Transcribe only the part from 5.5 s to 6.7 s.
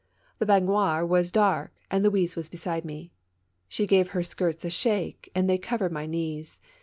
cov ered my knees.